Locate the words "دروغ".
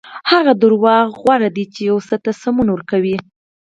0.61-0.85